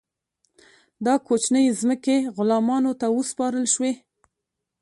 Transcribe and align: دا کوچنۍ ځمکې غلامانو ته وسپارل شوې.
دا 1.05 1.13
کوچنۍ 1.27 1.65
ځمکې 1.79 2.15
غلامانو 2.35 2.91
ته 2.99 3.07
وسپارل 3.17 3.65
شوې. 3.73 3.91